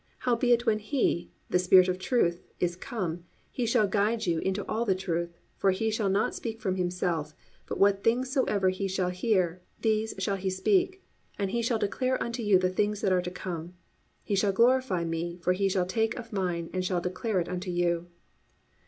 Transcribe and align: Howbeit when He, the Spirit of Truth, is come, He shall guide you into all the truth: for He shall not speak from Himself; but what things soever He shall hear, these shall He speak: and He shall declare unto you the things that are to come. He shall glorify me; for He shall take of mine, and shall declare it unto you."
Howbeit 0.25 0.65
when 0.65 0.79
He, 0.79 1.29
the 1.47 1.59
Spirit 1.59 1.87
of 1.87 1.99
Truth, 1.99 2.41
is 2.59 2.75
come, 2.75 3.23
He 3.51 3.67
shall 3.67 3.85
guide 3.87 4.25
you 4.25 4.39
into 4.39 4.65
all 4.65 4.83
the 4.83 4.95
truth: 4.95 5.37
for 5.57 5.69
He 5.69 5.91
shall 5.91 6.09
not 6.09 6.33
speak 6.33 6.59
from 6.59 6.75
Himself; 6.75 7.35
but 7.67 7.77
what 7.77 8.03
things 8.03 8.31
soever 8.31 8.69
He 8.71 8.87
shall 8.87 9.09
hear, 9.11 9.61
these 9.81 10.15
shall 10.17 10.37
He 10.37 10.49
speak: 10.49 11.03
and 11.37 11.51
He 11.51 11.61
shall 11.61 11.77
declare 11.77 12.17
unto 12.19 12.41
you 12.41 12.57
the 12.57 12.71
things 12.71 13.01
that 13.01 13.11
are 13.13 13.21
to 13.21 13.29
come. 13.29 13.75
He 14.23 14.33
shall 14.33 14.51
glorify 14.51 15.03
me; 15.05 15.37
for 15.43 15.53
He 15.53 15.69
shall 15.69 15.85
take 15.85 16.15
of 16.17 16.33
mine, 16.33 16.71
and 16.73 16.83
shall 16.83 16.99
declare 16.99 17.39
it 17.39 17.47
unto 17.47 17.69
you." 17.69 18.07